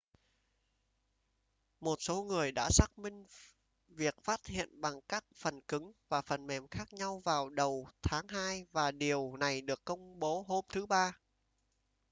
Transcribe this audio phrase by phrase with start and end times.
[1.81, 3.25] một số người đã xác minh
[3.87, 8.27] việc phát hiện bằng các phần cứng và phần mềm khác nhau vào đầu tháng
[8.27, 11.13] hai và điều này được công bố hôm thứ ba